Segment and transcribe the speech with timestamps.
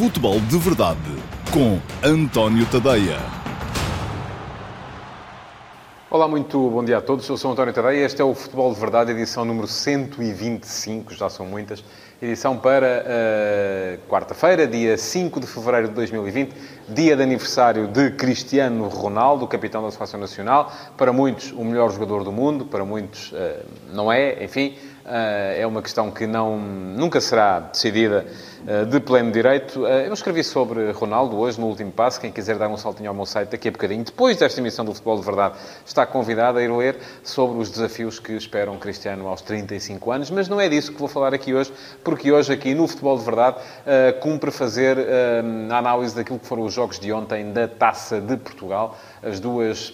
[0.00, 0.98] Futebol de Verdade
[1.52, 3.18] com António Tadeia.
[6.10, 7.28] Olá, muito bom dia a todos.
[7.28, 8.06] Eu sou António Tadeia.
[8.06, 11.84] Este é o Futebol de Verdade, edição número 125, já são muitas.
[12.22, 16.54] Edição para uh, quarta-feira, dia 5 de fevereiro de 2020,
[16.88, 20.72] dia de aniversário de Cristiano Ronaldo, capitão da Seleção Nacional.
[20.96, 24.78] Para muitos, o melhor jogador do mundo, para muitos, uh, não é, enfim.
[25.10, 28.24] Uh, é uma questão que não, nunca será decidida
[28.62, 29.80] uh, de pleno direito.
[29.80, 32.20] Uh, eu escrevi sobre Ronaldo hoje, no último passo.
[32.20, 34.94] Quem quiser dar um saltinho ao meu site daqui a bocadinho, depois desta emissão do
[34.94, 39.40] Futebol de Verdade, está convidado a ir ler sobre os desafios que esperam Cristiano aos
[39.40, 40.30] 35 anos.
[40.30, 41.72] Mas não é disso que vou falar aqui hoje,
[42.04, 43.56] porque hoje, aqui no Futebol de Verdade,
[44.20, 44.96] cumpre fazer
[45.68, 48.96] a análise daquilo que foram os jogos de ontem da Taça de Portugal.
[49.24, 49.92] As duas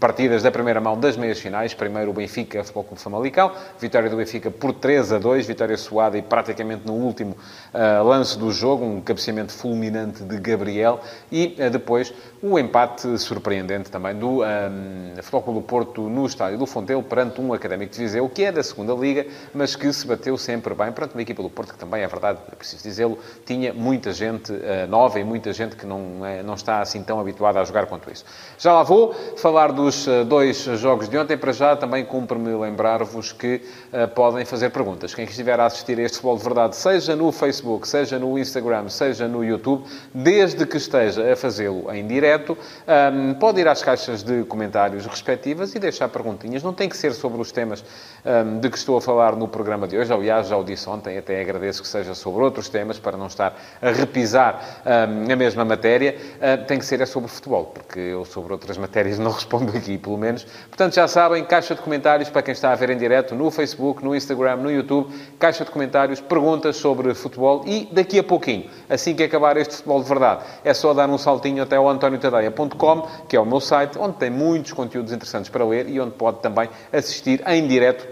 [0.00, 1.74] partidas da primeira mão das meias finais.
[1.74, 3.52] Primeiro o Benfica, Futebol Clube Famalicão.
[3.78, 5.46] Vitória do Benfica por 3 a 2.
[5.46, 7.36] Vitória suada e praticamente no último
[7.74, 8.84] uh, lance do jogo.
[8.84, 11.00] Um cabeceamento fulminante de Gabriel.
[11.30, 16.26] E uh, depois o empate surpreendente também do um, eh, Futebol Clube do Porto no
[16.26, 19.92] estádio do Fontelo perante um Académico de Viseu, que é da segunda Liga, mas que
[19.92, 22.82] se bateu sempre bem perante uma equipa do Porto que também, é verdade, é preciso
[22.82, 23.16] dizê-lo,
[23.46, 27.20] tinha muita gente uh, nova e muita gente que não, é, não está assim tão
[27.20, 28.24] habituada a jogar quanto isso.
[28.58, 33.32] Já lá vou falar dos eh, dois jogos de ontem, para já também cumpre-me lembrar-vos
[33.32, 33.60] que
[33.92, 35.16] uh, podem fazer perguntas.
[35.16, 38.88] Quem estiver a assistir a este Futebol de Verdade, seja no Facebook, seja no Instagram,
[38.88, 39.84] seja no YouTube,
[40.14, 45.06] desde que esteja a fazê-lo em direto, um, ehm, pode ir às caixas de comentários
[45.06, 46.62] respectivas e deixar perguntinhas.
[46.62, 47.80] Não tem que ser sobre os temas
[48.24, 50.12] um, ehm, de que estou a falar no programa de hoje.
[50.12, 53.58] Aliás, já o disse ontem, até agradeço que seja sobre outros temas, para não estar
[53.82, 56.16] a repisar um, ehm, a mesma matéria.
[56.36, 59.98] Uh, tem que ser é sobre futebol, porque eu sobre outras matérias não respondo aqui,
[59.98, 60.44] pelo menos.
[60.68, 64.04] Portanto, já sabem, caixa de comentários para quem está a ver em direto no Facebook,
[64.04, 65.12] no Instagram, no YouTube.
[65.38, 70.02] Caixa de comentários, perguntas sobre futebol e daqui a pouquinho, assim que acabar este futebol
[70.02, 73.98] de verdade, é só dar um saltinho até ao antoniotadeia.com, que é o meu site,
[73.98, 78.06] onde tem muitos conteúdos interessantes para ler e onde pode também assistir em direto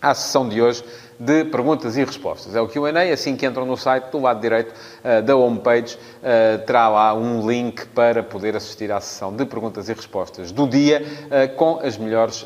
[0.00, 0.84] à sessão de hoje
[1.20, 2.56] de perguntas e respostas.
[2.56, 6.64] É o Q&A, assim que entram no site, do lado direito uh, da homepage, uh,
[6.64, 11.04] terá lá um link para poder assistir à sessão de perguntas e respostas do dia,
[11.26, 12.44] uh, com as melhores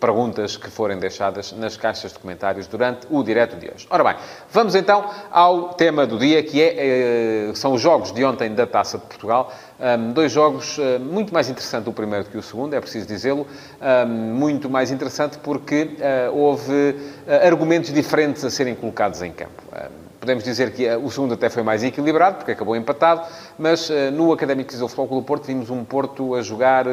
[0.00, 3.86] perguntas que forem deixadas nas caixas de comentários durante o direto de hoje.
[3.90, 4.16] Ora bem,
[4.50, 8.96] vamos então ao tema do dia, que é, são os jogos de ontem da Taça
[8.96, 9.52] de Portugal.
[9.76, 13.08] Um, dois jogos uh, muito mais interessante o primeiro do que o segundo, é preciso
[13.08, 13.44] dizê-lo.
[13.82, 15.96] Um, muito mais interessante porque
[16.30, 19.62] uh, houve uh, argumentos diferentes a serem colocados em campo.
[20.20, 23.26] Podemos dizer que o segundo até foi mais equilibrado, porque acabou empatado,
[23.58, 26.90] mas uh, no Académico de Futebol Clube do Porto vimos um Porto a jogar uh,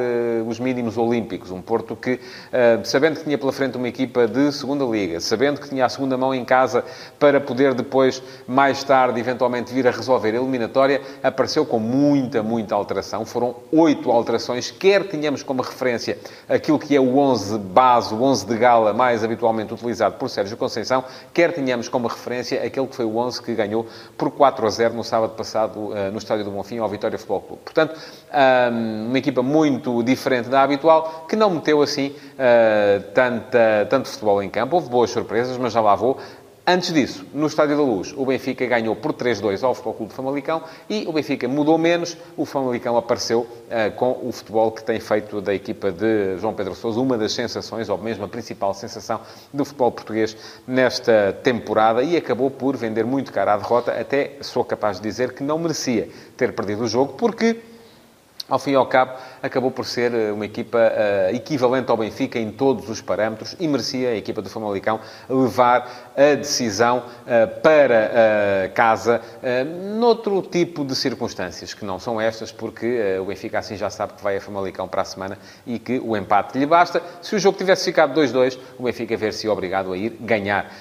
[0.47, 1.51] os mínimos olímpicos.
[1.51, 5.59] Um Porto que, uh, sabendo que tinha pela frente uma equipa de segunda liga, sabendo
[5.59, 6.83] que tinha a segunda mão em casa
[7.19, 12.75] para poder depois, mais tarde, eventualmente vir a resolver a eliminatória, apareceu com muita, muita
[12.75, 13.25] alteração.
[13.25, 16.17] Foram oito alterações, quer tínhamos como referência
[16.47, 20.57] aquilo que é o 11 base, o 11 de gala mais habitualmente utilizado por Sérgio
[20.57, 24.69] Conceição, quer tínhamos como referência aquele que foi o 11 que ganhou por 4 a
[24.69, 27.62] 0 no sábado passado no Estádio do do Bonfim ao Vitória Futebol Clube.
[27.63, 28.00] Portanto,
[29.07, 34.50] uma equipa muito diferente da habitual, que não meteu assim ah, tanta, tanto futebol em
[34.50, 34.75] campo.
[34.75, 36.17] Houve boas surpresas, mas já lá vou.
[36.73, 40.63] Antes disso, no Estádio da Luz, o Benfica ganhou por 3-2 ao Futebol Clube Famalicão
[40.89, 42.15] e o Benfica mudou menos.
[42.37, 46.73] O Famalicão apareceu uh, com o futebol que tem feito da equipa de João Pedro
[46.73, 49.19] Sousa uma das sensações, ou mesmo a principal sensação
[49.53, 53.91] do futebol português nesta temporada e acabou por vender muito caro a derrota.
[53.91, 57.59] Até sou capaz de dizer que não merecia ter perdido o jogo, porque
[58.51, 62.38] ao fim e ao cabo, acabou por ser eh, uma equipa uh, equivalente ao Benfica
[62.38, 68.12] em todos os parâmetros e merecia a equipa do Famalicão levar a decisão uh, para
[68.12, 69.22] uh, casa
[69.97, 74.24] noutro tipo de circunstâncias, que não são estas, porque o Benfica assim já sabe que
[74.24, 77.02] vai a Famalicão para a semana e que o empate lhe basta.
[77.22, 80.72] Se o jogo tivesse ficado 2-2, o Benfica ver-se obrigado a ir ganhar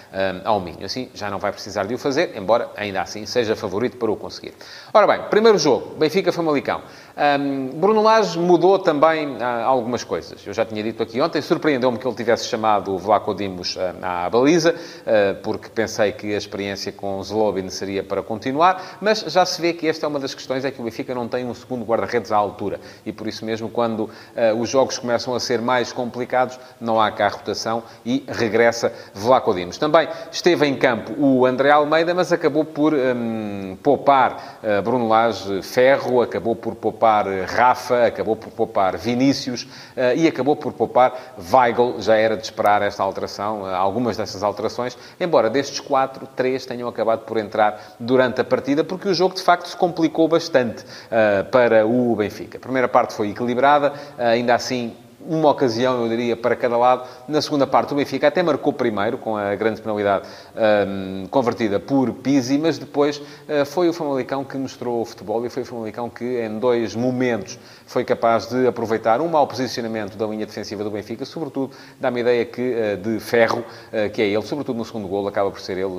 [0.45, 0.85] ao Minho.
[0.85, 4.17] Assim, já não vai precisar de o fazer, embora ainda assim seja favorito para o
[4.17, 4.55] conseguir.
[4.93, 6.83] Ora bem, primeiro jogo, Benfica-Famalicão.
[7.21, 10.45] Um, Bruno Lage mudou também ah, algumas coisas.
[10.45, 14.25] Eu já tinha dito aqui ontem, surpreendeu-me que ele tivesse chamado o Vlaco Dimos ah,
[14.27, 14.75] à baliza,
[15.07, 19.73] ah, porque pensei que a experiência com Zlobin seria para continuar, mas já se vê
[19.73, 22.33] que esta é uma das questões, é que o Benfica não tem um segundo guarda-redes
[22.33, 22.81] à altura.
[23.07, 24.11] E por isso mesmo, quando
[24.59, 29.79] os jogos começam a ser mais complicados, não há cá rotação e regressa Vlaco Dimos.
[29.79, 36.21] Também esteve em campo o André Almeida, mas acabou por um, poupar Bruno Lage Ferro,
[36.21, 39.69] acabou por poupar Rafa, acabou por poupar Vinícius
[40.17, 42.01] e acabou por poupar Weigl.
[42.01, 47.21] Já era de esperar esta alteração, algumas dessas alterações, embora destes quatro, três tenham acabado
[47.21, 50.85] por entrar durante a partida, porque o jogo de facto se complicou bastante
[51.53, 52.57] para o Benfica.
[52.57, 57.07] A primeira parte foi equilibrada, ainda assim uma ocasião, eu diria, para cada lado.
[57.29, 62.13] Na segunda parte, o Benfica até marcou primeiro, com a grande penalidade um, convertida por
[62.15, 66.09] Pizzi, mas depois uh, foi o Famalicão que mostrou o futebol e foi o Famalicão
[66.09, 70.91] que, em dois momentos, foi capaz de aproveitar um mau posicionamento da linha defensiva do
[70.91, 74.85] Benfica, sobretudo, dá-me a ideia que, uh, de Ferro, uh, que é ele, sobretudo no
[74.85, 75.91] segundo golo, acaba por ser ele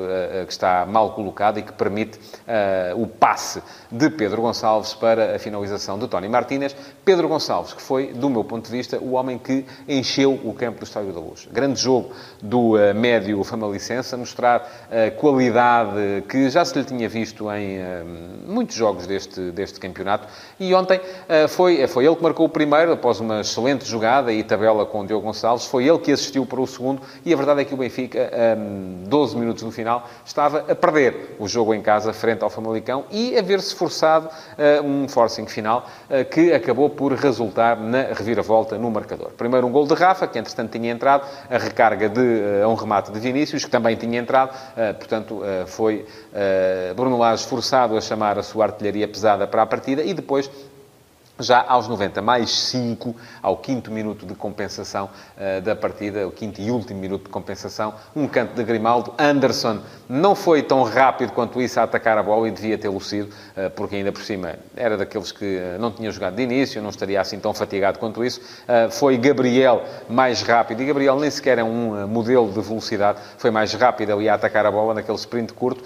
[0.46, 2.20] que está mal colocado e que permite
[2.96, 6.76] o passe de Pedro Gonçalves para a finalização de Tony Martínez.
[7.04, 10.80] Pedro Gonçalves, que foi, do meu ponto de vista, o homem que encheu o campo
[10.80, 11.48] do Estádio da Luz.
[11.52, 12.12] Grande jogo
[12.42, 17.52] do uh, médio famalicense, a mostrar a uh, qualidade que já se lhe tinha visto
[17.52, 18.06] em uh,
[18.48, 20.28] muitos jogos deste, deste campeonato.
[20.60, 21.00] E ontem
[21.50, 25.08] foi, foi ele que marcou o primeiro, após uma excelente jogada e tabela com o
[25.08, 25.66] Diogo Gonçalves.
[25.66, 27.02] Foi ele que assistiu para o segundo.
[27.26, 31.36] E a verdade é que o Benfica, um, 12 minutos no final, estava a perder
[31.40, 34.30] o jogo em casa frente ao Famalicão e a ver-se forçado
[34.84, 35.88] um forcing final
[36.30, 39.32] que acabou por resultar na reviravolta no marcador.
[39.32, 43.12] Primeiro um gol de Rafa, que entretanto tinha entrado, a recarga de uh, um remate
[43.12, 46.06] de Vinícius, que também tinha entrado, uh, portanto uh, foi
[46.96, 50.50] Bruno Lage forçado a chamar a sua artilharia pesada para a partida e depois
[51.42, 56.62] já aos 90 mais 5, ao quinto minuto de compensação uh, da partida, o quinto
[56.62, 59.14] e último minuto de compensação, um canto de Grimaldo.
[59.18, 63.30] Anderson não foi tão rápido quanto isso a atacar a bola e devia ter lucido,
[63.30, 66.90] uh, porque ainda por cima era daqueles que uh, não tinha jogado de início, não
[66.90, 68.42] estaria assim tão fatigado quanto isso.
[68.92, 73.74] foi Gabriel mais rápido, e Gabriel nem sequer é um modelo de velocidade, foi mais
[73.74, 75.84] rápido ali a atacar a bola naquele sprint curto,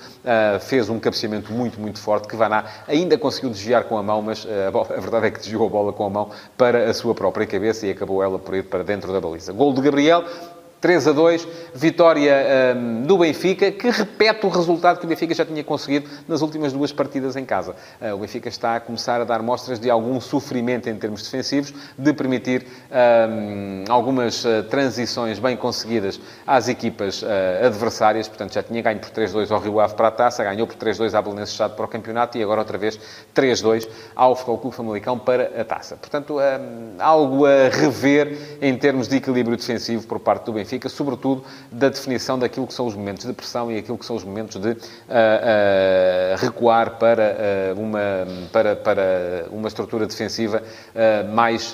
[0.62, 4.46] fez um cabeceamento muito, muito forte, que Vaná ainda conseguiu desviar com a mão, mas
[4.68, 7.14] a, bola, a verdade é que desviou a bola com a mão para a sua
[7.14, 9.54] própria cabeça e acabou ela por ir para dentro da baliza.
[9.54, 10.24] Gol de Gabriel,
[10.86, 15.44] 3 a 2, vitória um, do Benfica, que repete o resultado que o Benfica já
[15.44, 17.76] tinha conseguido nas últimas duas partidas em casa.
[18.00, 21.74] Uh, o Benfica está a começar a dar mostras de algum sofrimento em termos defensivos,
[21.98, 28.28] de permitir um, algumas uh, transições bem conseguidas às equipas uh, adversárias.
[28.28, 31.16] Portanto, já tinha ganho por 3-2 ao Rio Ave para a Taça, ganhou por 3-2
[31.16, 33.00] à Belenenses Estado para o campeonato e agora outra vez
[33.36, 35.98] 3-2 ao Futebol Clube Famalicão para a Taça.
[35.98, 40.90] Portanto, um, algo a rever em termos de equilíbrio defensivo por parte do Benfica Benfica,
[40.90, 44.24] sobretudo da definição daquilo que são os momentos de pressão e aquilo que são os
[44.24, 44.78] momentos de uh, uh,
[46.38, 48.00] recuar para, uh, uma,
[48.52, 50.62] para, para uma estrutura defensiva
[51.34, 51.74] mais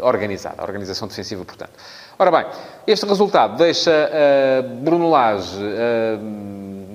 [0.00, 1.72] organizada, a organização defensiva, portanto.
[2.18, 2.46] Ora bem,
[2.86, 4.10] este resultado deixa
[4.82, 5.58] Bruno Lage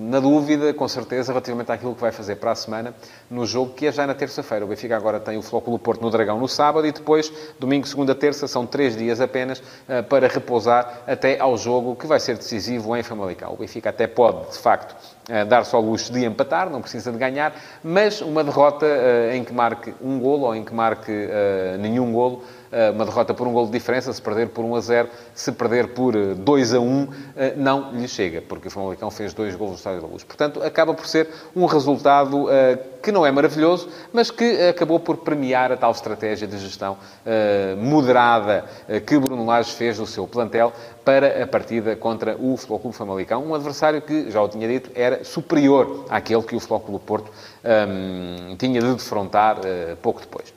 [0.10, 2.96] na dúvida, com certeza, relativamente àquilo que vai fazer para a semana
[3.30, 4.66] no jogo que é já na terça-feira.
[4.66, 8.16] O Benfica agora tem o Flóculo Porto no Dragão no sábado e depois, domingo, segunda,
[8.16, 12.98] terça, são três dias apenas uh, para repousar até ao jogo que vai ser decisivo
[12.98, 13.54] em Famalicão.
[13.54, 14.96] O Benfica até pode, de facto,
[15.30, 17.54] uh, dar só o luxo de empatar, não precisa de ganhar,
[17.84, 21.30] mas uma derrota uh, em que marque um golo ou em que marque
[21.80, 22.59] nenhum golo eh,
[22.94, 25.90] uma derrota por um gol de diferença, se perder por 1 a 0, se perder
[25.90, 29.72] por 2 eh, a 1, eh, não lhe chega, porque o Famalicão fez dois gols
[29.72, 30.24] no Estádio da Luz.
[30.24, 32.48] Portanto, acaba por ser um resultado
[33.02, 36.98] que não é maravilhoso, mas que acabou por premiar a tal estratégia de gestão
[37.78, 38.66] moderada
[39.06, 40.74] que Bruno Lage fez no seu plantel
[41.04, 44.92] para a partida contra o Futebol Clube Famalicão, um adversário que, já o tinha dito,
[44.94, 47.32] era superior àquele que o Futebol Clube Porto
[47.64, 50.54] um, tinha de defrontar uh, pouco depois.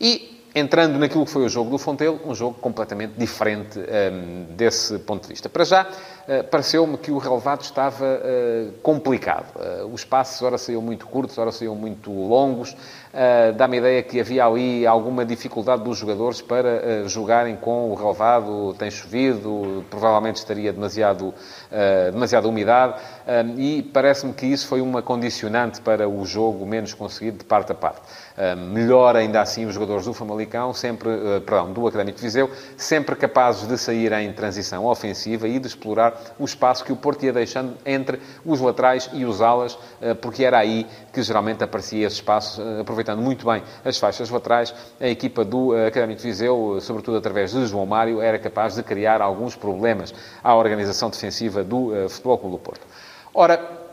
[0.00, 4.98] E entrando naquilo que foi o jogo do Fontelo, um jogo completamente diferente um, desse
[5.00, 5.50] ponto de vista.
[5.50, 9.54] Para já, uh, pareceu-me que o relevado estava uh, complicado.
[9.54, 12.74] Uh, os passos, ora saíam muito curtos, ora saíam muito longos.
[13.56, 18.74] Dá-me a ideia que havia ali alguma dificuldade dos jogadores para jogarem com o relevado.
[18.78, 21.32] Tem chovido, provavelmente estaria demasiado,
[22.12, 22.94] demasiada umidade.
[23.56, 27.74] e parece-me que isso foi uma condicionante para o jogo menos conseguido de parte a
[27.74, 28.02] parte.
[28.70, 33.16] melhor ainda assim os jogadores do Famalicão sempre, uh, perdão, do Académico de Viseu, sempre
[33.16, 37.32] capazes de sair em transição ofensiva e de explorar o espaço que o Porto ia
[37.32, 42.16] deixando entre os laterais e os alas, uh, porque era aí que geralmente aparecia esse
[42.16, 44.74] espaço, uh, aproveitando muito bem as faixas laterais.
[45.00, 49.22] A equipa do Académico de Viseu, sobretudo através de João Mário, era capaz de criar
[49.22, 52.86] alguns problemas à organização defensiva do Futebol Clube do Porto.
[53.32, 53.86] Ora,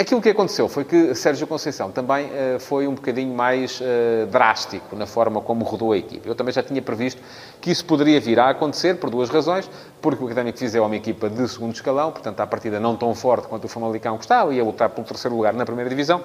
[0.00, 3.82] Aquilo que aconteceu foi que Sérgio Conceição também uh, foi um bocadinho mais
[4.30, 6.26] drástico na forma como rodou a equipe.
[6.26, 7.20] Eu também já tinha previsto
[7.60, 9.68] que isso poderia vir a acontecer por duas razões.
[10.00, 12.96] Porque o Académico de Viseu é uma equipa de segundo escalão, portanto, a partida não
[12.96, 16.24] tão forte quanto o Famalicão que está, ia lutar pelo terceiro lugar na primeira divisão.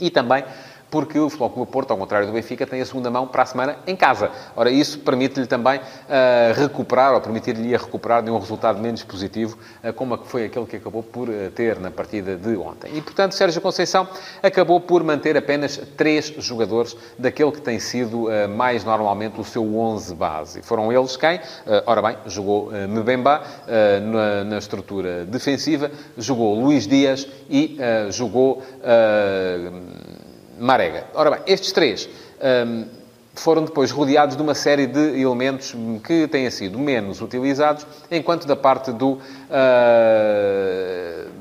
[0.00, 0.42] E também
[0.90, 3.46] porque o Futebol Clube Porto, ao contrário do Benfica, tem a segunda mão para a
[3.46, 4.30] semana em casa.
[4.56, 9.92] Ora, isso permite-lhe também uh, recuperar, ou permitir-lhe recuperar de um resultado menos positivo, uh,
[9.92, 12.90] como foi aquele que acabou por uh, ter na partida de ontem.
[12.96, 14.08] E, portanto, Sérgio Conceição
[14.42, 20.14] acabou por manter apenas três jogadores daquele que tem sido mais normalmente o seu 11
[20.14, 20.62] base.
[20.62, 21.40] Foram eles quem?
[21.86, 23.42] ora bem, jogou Mbemba
[24.02, 27.78] na, na, estrutura defensiva, jogou Luís Dias e
[28.10, 28.62] jogou
[30.58, 31.06] Marega.
[31.14, 32.08] Ora bem, estes três
[32.66, 32.86] um,
[33.34, 35.74] foram depois rodeados de uma série de elementos
[36.04, 39.20] que têm sido menos utilizados, enquanto da parte do, uh,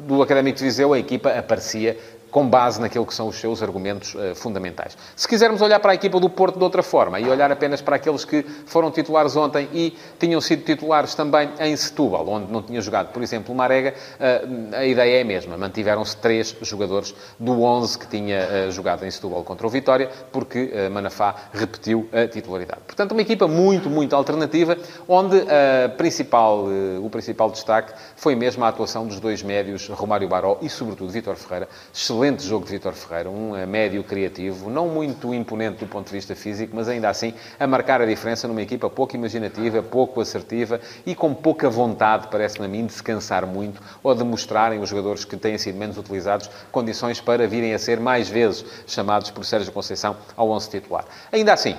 [0.08, 1.98] do Académico de Viseu a equipa aparecia
[2.32, 4.98] com base naquilo que são os seus argumentos uh, fundamentais.
[5.16, 7.96] Se quisermos olhar para a equipa do Porto de outra forma e olhar apenas para
[7.96, 12.82] aqueles que foram titulares ontem e tinham sido titulares também em Setúbal, onde não tinha
[12.82, 15.58] jogado, por exemplo, Marega, uh, a ideia é a mesma.
[15.58, 20.72] Mantiveram-se três jogadores do 11 que tinha uh, jogado em Setúbal contra o Vitória, porque
[20.92, 22.82] Manafá repetiu a titularidade.
[22.86, 25.38] Portanto, uma equipa muito, muito alternativa, onde
[25.98, 26.66] principal,
[27.02, 31.36] o principal destaque foi mesmo a atuação dos dois médios, Romário Baró e, sobretudo, Vítor
[31.36, 36.14] Ferreira, excelente jogo de Vítor Ferreira, um médio criativo, não muito imponente do ponto de
[36.14, 40.80] vista físico, mas ainda assim a marcar a diferença numa equipa pouco imaginativa, pouco assertiva
[41.06, 44.90] e com pouca vontade, parece-me a mim, de se cansar muito ou de mostrarem os
[44.90, 49.46] jogadores que têm sido menos utilizados condições para virem a ser mais vezes chamados por
[49.46, 51.06] Sérgio Conceição ao 11 titular.
[51.32, 51.76] Ainda assim,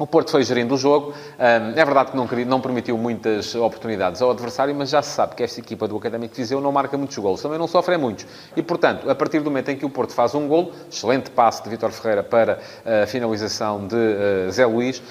[0.00, 1.12] o Porto foi gerindo o jogo.
[1.38, 5.60] É verdade que não, permitiu muitas oportunidades ao adversário, mas já se sabe que esta
[5.60, 7.42] equipa do Académico de Viseu não marca muitos golos.
[7.42, 8.26] Também não sofre muitos.
[8.56, 11.62] E, portanto, a partir do momento em que o Porto faz um golo, excelente passe
[11.62, 12.60] de Vítor Ferreira para
[13.02, 15.02] a finalização de uh, Zé Luís,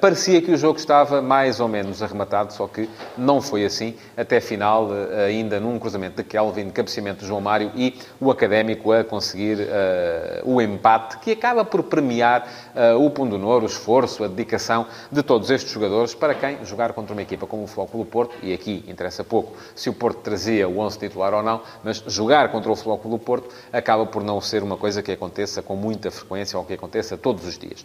[0.00, 3.94] parecia que o jogo estava mais ou menos arrematado, só que não foi assim.
[4.16, 8.92] Até final, uh, ainda num cruzamento de Kelvin, cabeceamento de João Mário e o Académico
[8.92, 9.68] a conseguir uh,
[10.44, 12.46] o empate, que acaba por premiar
[12.98, 17.22] o pundonor, o esforço, a dedicação de todos estes jogadores para quem jogar contra uma
[17.22, 20.98] equipa como o Clube Porto, e aqui interessa pouco se o Porto trazia o 11
[20.98, 25.02] titular ou não, mas jogar contra o Clube Porto acaba por não ser uma coisa
[25.02, 27.84] que aconteça com muita frequência ou que aconteça todos os dias.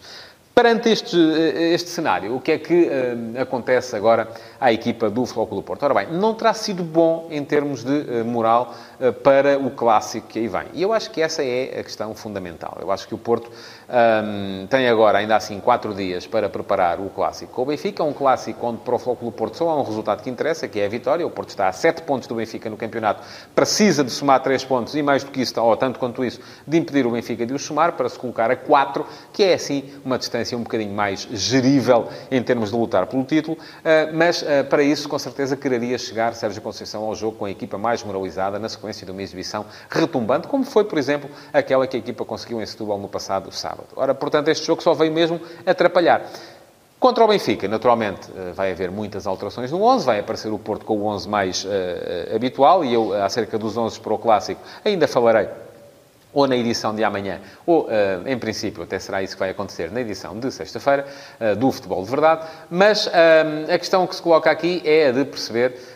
[0.55, 5.63] Perante este, este cenário, o que é que uh, acontece agora à equipa do Clube
[5.63, 5.83] Porto?
[5.83, 10.27] Ora bem, não terá sido bom em termos de uh, moral uh, para o clássico
[10.27, 10.63] que aí vem.
[10.73, 12.77] E eu acho que essa é a questão fundamental.
[12.79, 17.09] Eu acho que o Porto um, tem agora, ainda assim, quatro dias para preparar o
[17.09, 18.01] clássico com o Benfica.
[18.05, 20.85] Um clássico onde para o Clube Porto só há um resultado que interessa, que é
[20.85, 21.27] a vitória.
[21.27, 23.21] O Porto está a sete pontos do Benfica no campeonato.
[23.53, 26.77] Precisa de somar três pontos e mais do que isso, ou tanto quanto isso, de
[26.77, 30.17] impedir o Benfica de os somar para se colocar a quatro, que é assim uma
[30.17, 34.83] distância um bocadinho mais gerível em termos de lutar pelo título, eh, mas eh, para
[34.83, 38.67] isso, com certeza, quereria chegar Sérgio Conceição ao jogo com a equipa mais moralizada, na
[38.67, 42.65] sequência de uma exibição retumbante, como foi, por exemplo, aquela que a equipa conseguiu em
[42.65, 43.87] Setúbal no passado sábado.
[43.95, 46.29] Ora, portanto, este jogo só veio mesmo atrapalhar.
[46.99, 50.85] Contra o Benfica, naturalmente, eh, vai haver muitas alterações no 11, vai aparecer o Porto
[50.85, 55.07] com o 11 mais uh, habitual, e eu, acerca dos 11 para o Clássico, ainda
[55.07, 55.47] falarei
[56.35, 57.89] ou na edição de amanhã, ou, uh,
[58.27, 61.05] em princípio, até será isso que vai acontecer na edição de sexta-feira,
[61.39, 62.45] uh, do Futebol de Verdade.
[62.69, 63.11] Mas uh,
[63.73, 65.95] a questão que se coloca aqui é a de perceber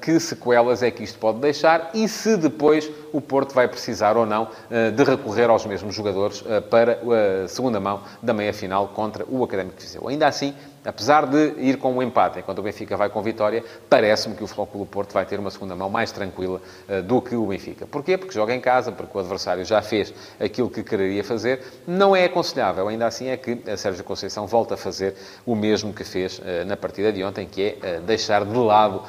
[0.00, 4.24] que sequelas é que isto pode deixar e se depois o Porto vai precisar ou
[4.24, 4.48] não
[4.96, 6.98] de recorrer aos mesmos jogadores para
[7.44, 10.08] a segunda mão da meia-final contra o Académico de Viseu.
[10.08, 10.54] Ainda assim,
[10.86, 14.44] apesar de ir com o um empate, enquanto o Benfica vai com vitória, parece-me que
[14.44, 17.86] o Clube Porto vai ter uma segunda mão mais tranquila uh, do que o Benfica.
[17.86, 18.16] Porquê?
[18.16, 21.60] Porque joga em casa, porque o adversário já fez aquilo que quereria fazer.
[21.86, 25.92] Não é aconselhável, ainda assim, é que a Sérgio Conceição volta a fazer o mesmo
[25.92, 29.02] que fez uh, na partida de ontem, que é uh, deixar de lado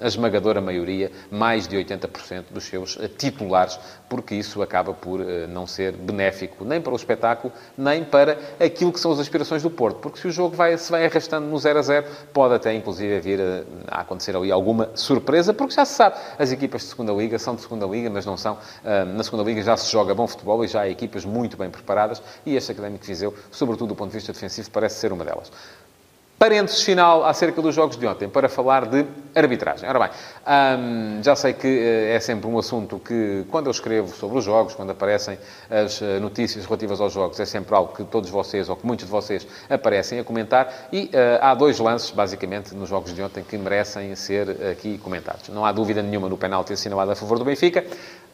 [0.00, 3.78] a esmagadora maioria, mais de 80% dos seus titulares,
[4.08, 8.98] porque isso acaba por não ser benéfico nem para o espetáculo, nem para aquilo que
[8.98, 9.98] são as aspirações do Porto.
[9.98, 13.20] Porque se o jogo vai se vai arrastando no 0 a 0, pode até inclusive
[13.20, 17.12] vir a, a, acontecer ali alguma surpresa, porque já se sabe, as equipas de segunda
[17.12, 18.54] liga são de segunda liga, mas não são.
[18.54, 21.70] Uh, na segunda liga já se joga bom futebol e já há equipas muito bem
[21.70, 25.24] preparadas e este Académico de Viseu, sobretudo do ponto de vista defensivo, parece ser uma
[25.24, 25.50] delas.
[26.38, 29.04] Parênteses final acerca dos jogos de ontem, para falar de
[29.34, 29.88] arbitragem.
[29.88, 30.10] Ora bem,
[30.78, 34.44] hum, já sei que eh, é sempre um assunto que, quando eu escrevo sobre os
[34.44, 35.36] jogos, quando aparecem
[35.68, 39.06] as eh, notícias relativas aos jogos, é sempre algo que todos vocês, ou que muitos
[39.06, 40.88] de vocês, aparecem a comentar.
[40.92, 45.48] E uh, há dois lances, basicamente, nos jogos de ontem que merecem ser aqui comentados.
[45.48, 47.84] Não há dúvida nenhuma no penalti assinalado a favor do Benfica.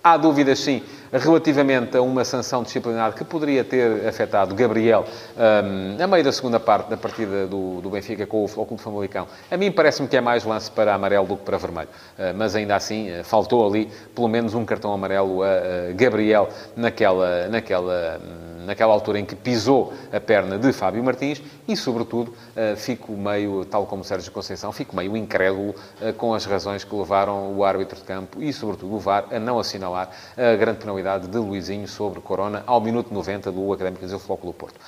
[0.06, 6.06] Há dúvidas, sim, relativamente a uma sanção disciplinar que poderia ter afetado Gabriel um, a
[6.06, 9.26] meio da segunda parte da partida do, do Benfica com o Clube Famalicão.
[9.50, 11.88] A mim parece-me que é mais lance para amarelo do que para vermelho.
[12.18, 17.48] Uh, mas ainda assim, uh, faltou ali pelo menos um cartão amarelo a Gabriel naquela,
[17.48, 18.20] naquela,
[18.66, 22.34] naquela altura em que pisou a perna de Fábio Martins e, sobretudo,
[22.76, 25.74] fico meio, tal como Sérgio Conceição, fico meio incrédulo
[26.16, 29.58] com as razões que levaram o árbitro de campo e, sobretudo, o VAR a não
[29.58, 34.36] assinalar a grande penalidade de Luizinho sobre Corona ao minuto 90 do Académico de Futebol
[34.38, 34.80] Clube Porto.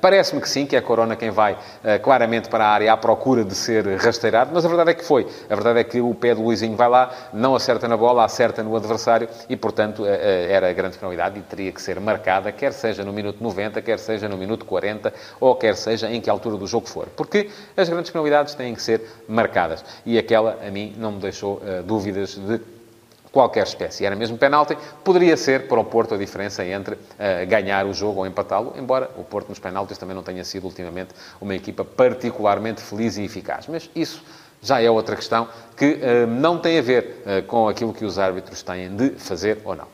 [0.00, 3.44] Parece-me que sim, que é Corona quem vai ah, claramente para a área à procura
[3.44, 5.26] de ser rasteirado, mas a verdade é que foi.
[5.48, 8.62] A verdade é que o pé de Luizinho vai lá, não acerta na bola, acerta
[8.62, 12.52] no adversário e, portanto, ah, ah, era a grande penalidade e teria que ser marcada,
[12.52, 16.30] quer seja no minuto 90, quer seja no minuto 40 ou quer seja em que
[16.30, 17.06] altura do jogo for.
[17.16, 19.84] Porque as grandes penalidades têm que ser marcadas.
[20.04, 22.60] E aquela, a mim, não me deixou uh, dúvidas de
[23.30, 24.04] qualquer espécie.
[24.04, 24.76] Era mesmo penalti.
[25.04, 29.10] Poderia ser para o Porto a diferença entre uh, ganhar o jogo ou empatá-lo, embora
[29.16, 33.66] o Porto nos penaltis também não tenha sido ultimamente uma equipa particularmente feliz e eficaz.
[33.66, 34.22] Mas isso
[34.60, 38.18] já é outra questão que uh, não tem a ver uh, com aquilo que os
[38.18, 39.86] árbitros têm de fazer ou não.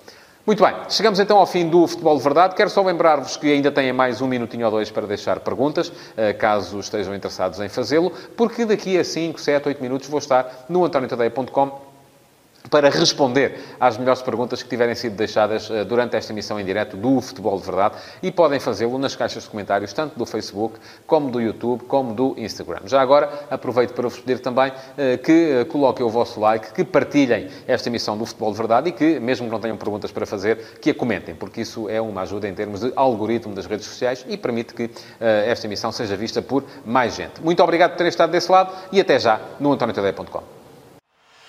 [0.47, 2.55] Muito bem, chegamos então ao fim do Futebol de Verdade.
[2.55, 5.91] Quero só lembrar-vos que ainda têm mais um minutinho ou dois para deixar perguntas,
[6.39, 10.85] caso estejam interessados em fazê-lo, porque daqui a 5, 7, 8 minutos vou estar no
[10.85, 11.94] antoniotadeia.com
[12.71, 16.97] para responder às melhores perguntas que tiverem sido deixadas eh, durante esta emissão em direto
[16.97, 21.31] do Futebol de Verdade e podem fazê-lo nas caixas de comentários tanto do Facebook, como
[21.31, 22.81] do YouTube, como do Instagram.
[22.87, 26.85] Já agora, aproveito para vos pedir também eh, que eh, coloquem o vosso like, que
[26.85, 30.25] partilhem esta emissão do Futebol de Verdade e que, mesmo que não tenham perguntas para
[30.25, 33.87] fazer, que a comentem, porque isso é uma ajuda em termos de algoritmo das redes
[33.87, 34.91] sociais e permite que
[35.21, 37.43] esta emissão seja vista por mais gente.
[37.43, 40.64] Muito obrigado por terem estado desse lado e até já no antoniotadeia.com.